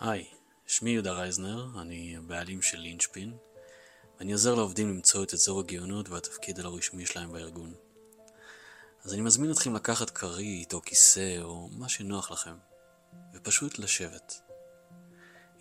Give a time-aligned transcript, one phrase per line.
[0.00, 0.24] היי,
[0.66, 3.36] שמי יהודה רייזנר, אני הבעלים של לינצ'פין,
[4.18, 7.74] ואני עוזר לעובדים למצוא את אזור הגאונות והתפקיד הלא רשמי שלהם בארגון.
[9.04, 12.54] אז אני מזמין אתכם לקחת כרית או כיסא או מה שנוח לכם,
[13.34, 14.40] ופשוט לשבת.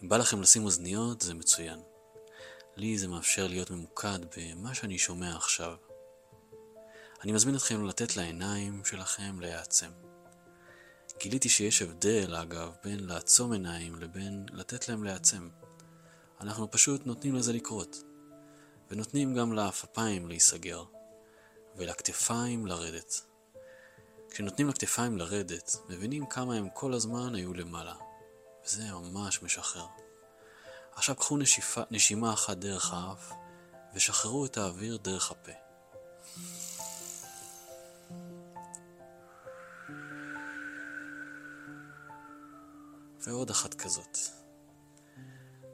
[0.04, 1.80] אם בא לכם לשים אוזניות, זה מצוין.
[2.76, 5.76] לי זה מאפשר להיות ממוקד במה שאני שומע עכשיו.
[7.24, 10.09] אני מזמין אתכם לתת לעיניים שלכם להיעצם.
[11.20, 15.50] גיליתי שיש הבדל, אגב, בין לעצום עיניים לבין לתת להם להיעצם.
[16.42, 18.04] אנחנו פשוט נותנים לזה לקרות.
[18.92, 20.84] ונותנים גם לעפפיים להיסגר,
[21.76, 23.22] ולכתפיים לרדת.
[24.30, 27.96] כשנותנים לכתפיים לרדת, מבינים כמה הם כל הזמן היו למעלה,
[28.66, 29.88] וזה ממש משחרר.
[30.94, 33.32] עכשיו קחו נשיפה, נשימה אחת דרך האף,
[33.94, 35.52] ושחררו את האוויר דרך הפה.
[43.28, 44.18] ועוד אחת כזאת.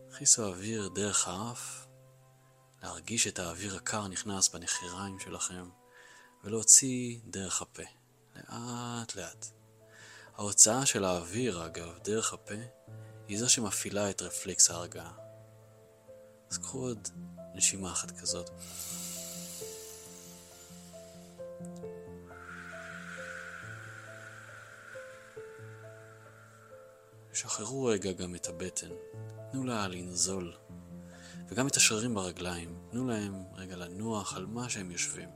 [0.09, 1.85] הכניסו אוויר דרך האף,
[2.83, 5.69] להרגיש את האוויר הקר נכנס בנחיריים שלכם,
[6.43, 7.83] ולהוציא דרך הפה,
[8.35, 9.45] לאט לאט.
[10.35, 12.55] ההוצאה של האוויר, אגב, דרך הפה,
[13.27, 15.13] היא זו שמפעילה את רפלקס ההרגעה.
[16.51, 17.09] אז קחו עוד
[17.53, 18.49] נשימה אחת כזאת.
[27.35, 28.89] שחררו רגע גם את הבטן,
[29.51, 30.53] תנו לה לנזול,
[31.49, 35.29] וגם את השרירים ברגליים, תנו להם רגע לנוח על מה שהם יושבים.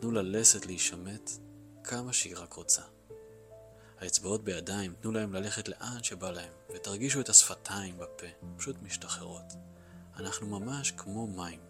[0.00, 1.30] תנו ללסת להישמט
[1.84, 2.82] כמה שהיא רק רוצה.
[3.98, 9.52] האצבעות בידיים, תנו להם ללכת לאן שבא להם, ותרגישו את השפתיים בפה, פשוט משתחררות.
[10.16, 11.60] אנחנו ממש כמו מים,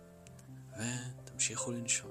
[0.73, 2.11] ותמשיכו לנשום.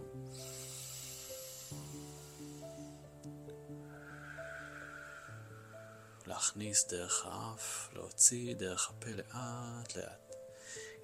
[6.28, 10.36] להכניס דרך האף, להוציא דרך הפה לאט לאט.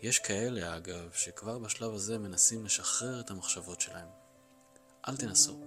[0.02, 4.07] יש כאלה, אגב, שכבר בשלב הזה מנסים לשחרר את המחשבות שלהם.
[5.07, 5.59] אל תנסו.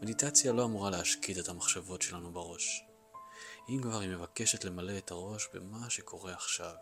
[0.00, 2.84] מדיטציה לא אמורה להשקיט את המחשבות שלנו בראש.
[3.68, 6.74] אם כבר היא מבקשת למלא את הראש במה שקורה עכשיו,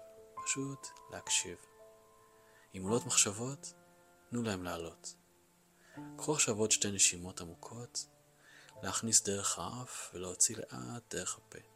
[0.45, 1.59] פשוט להקשיב.
[2.77, 3.73] אם עולות מחשבות,
[4.31, 5.15] תנו להם לעלות.
[6.19, 8.07] קחו עכשיו עוד שתי נשימות עמוקות,
[8.83, 11.76] להכניס דרך האף ולהוציא לאט דרך הפה.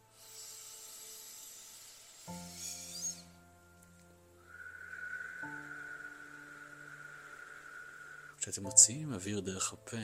[8.41, 9.97] כשאתם מוציאים אוויר דרך הפה,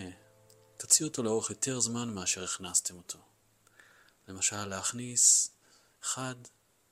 [0.77, 3.19] תוציאו אותו לאורך יותר זמן מאשר הכנסתם אותו.
[4.29, 5.51] למשל, להכניס
[6.03, 6.37] 1,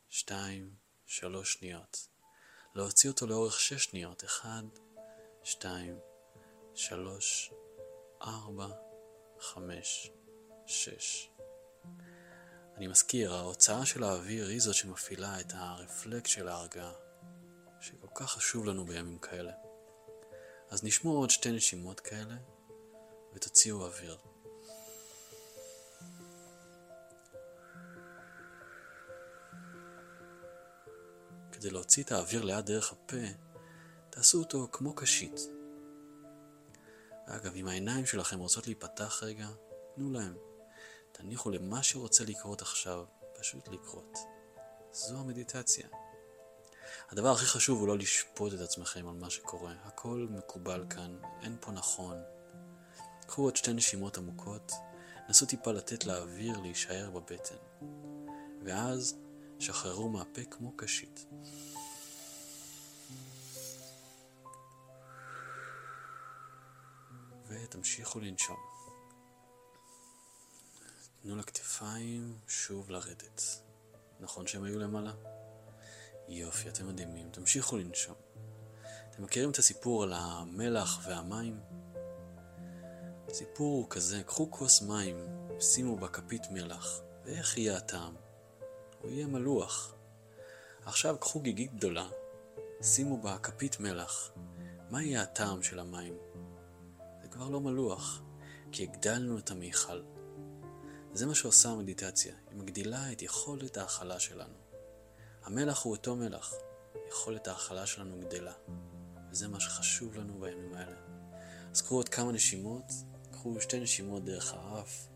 [0.09, 0.75] 2,
[1.07, 2.09] 3 שניות.
[2.75, 4.25] להוציא אותו לאורך 6 שניות.
[4.25, 4.49] 1,
[5.43, 5.99] 2,
[6.75, 7.51] 3,
[8.23, 8.69] 4,
[9.41, 10.11] 5,
[10.67, 11.29] 6.
[12.77, 16.93] אני מזכיר, ההוצאה של האוויר היא זאת שמפעילה את הרפלקט של ההרגעה,
[17.81, 19.64] שכל כך חשוב לנו בימים כאלה.
[20.75, 22.37] אז נשמור עוד שתי נשימות כאלה,
[23.35, 24.19] ותוציאו אוויר.
[31.53, 33.17] כדי להוציא את האוויר לאט דרך הפה,
[34.11, 35.41] תעשו אותו כמו קשית.
[37.29, 39.49] ואגב, אם העיניים שלכם רוצות להיפתח רגע,
[39.95, 40.37] תנו להם.
[41.13, 43.05] תניחו למה שרוצה לקרות עכשיו,
[43.39, 44.19] פשוט לקרות.
[44.93, 45.89] זו המדיטציה.
[47.11, 49.75] הדבר הכי חשוב הוא לא לשפוט את עצמכם על מה שקורה.
[49.85, 52.23] הכל מקובל כאן, אין פה נכון.
[53.27, 54.73] קחו עוד שתי נשימות עמוקות,
[55.29, 57.57] נסו טיפה לתת לאוויר להישאר בבטן.
[58.65, 59.17] ואז
[59.59, 61.27] שחררו מהפה כמו קשית.
[67.49, 68.57] ותמשיכו לנשום.
[71.23, 73.43] תנו לכתפיים שוב לרדת.
[74.21, 75.13] נכון שהם היו למעלה?
[76.29, 77.31] יופי, אתם מדהימים.
[77.31, 78.15] תמשיכו לנשום.
[79.11, 81.61] אתם מכירים את הסיפור על המלח והמים?
[83.29, 85.17] הסיפור הוא כזה, קחו כוס מים,
[85.61, 88.15] שימו בה כפית מלח, ואיך יהיה הטעם?
[89.01, 89.95] הוא יהיה מלוח.
[90.85, 92.09] עכשיו קחו גיגית גדולה,
[92.83, 94.31] שימו בה כפית מלח,
[94.91, 96.15] מה יהיה הטעם של המים?
[97.23, 98.23] זה כבר לא מלוח,
[98.73, 100.03] כי הגדלנו את המיכל.
[101.13, 104.64] זה מה שעושה המדיטציה, היא מגדילה את יכולת ההכלה שלנו.
[105.45, 106.55] המלח הוא אותו מלח,
[107.09, 108.53] יכולת ההכלה שלנו גדלה,
[109.31, 110.97] וזה מה שחשוב לנו בימים האלה.
[111.71, 112.85] אז קחו עוד כמה נשימות,
[113.33, 115.09] קחו שתי נשימות דרך האף,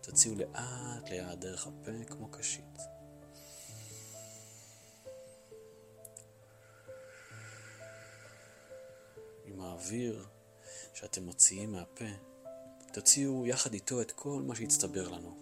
[0.00, 2.78] תוציאו לאט לאט דרך הפה כמו קשית.
[9.44, 10.26] עם האוויר
[10.94, 12.04] שאתם מוציאים מהפה,
[12.92, 15.38] תוציאו יחד איתו את כל מה שהצטבר לנו.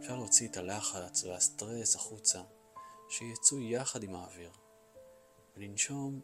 [0.00, 2.42] אפשר להוציא את הלחץ והסטרס החוצה,
[3.12, 4.50] שיצאו יחד עם האוויר,
[5.56, 6.20] ולנשום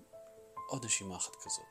[0.69, 1.67] עוד נשימה אחת כזאת.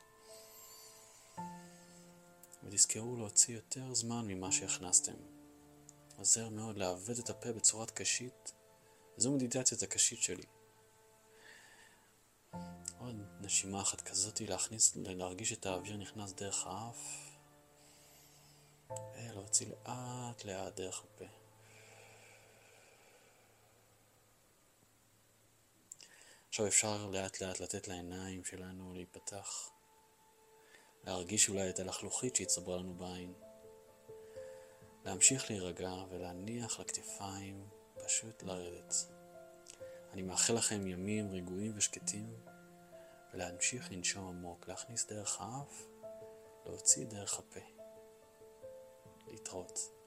[2.62, 5.12] ותזכרו להוציא יותר זמן ממה שהכנסתם.
[6.16, 8.52] עוזר מאוד לעוות את הפה בצורת קשית.
[9.16, 10.46] זו מדיטציית הקשית שלי.
[12.98, 16.98] עוד נשימה אחת כזאת, להכניס, להרגיש את האוויר נכנס דרך האף,
[18.90, 21.47] ולהוציא לאט לאט דרך הפה.
[26.58, 29.70] עכשיו אפשר לאט לאט לתת לעיניים שלנו להיפתח,
[31.04, 33.34] להרגיש אולי את הלחלוכית שהצטברה לנו בעין,
[35.04, 37.68] להמשיך להירגע ולהניח לכתפיים
[38.04, 38.94] פשוט לרדת.
[40.12, 42.34] אני מאחל לכם ימים רגועים ושקטים
[43.32, 45.86] ולהמשיך לנשום עמוק, להכניס דרך האף,
[46.66, 47.60] להוציא דרך הפה.
[49.26, 49.97] להתראות.